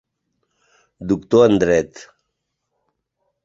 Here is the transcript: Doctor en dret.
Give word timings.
Doctor 1.11 1.45
en 1.49 1.59
dret. 1.67 1.95